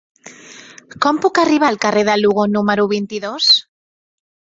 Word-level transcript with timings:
Com 1.05 1.19
puc 1.25 1.41
arribar 1.41 1.69
al 1.73 1.77
carrer 1.83 2.03
de 2.07 2.15
Lugo 2.21 2.45
número 2.53 2.87
vint-i-dos? 2.95 3.51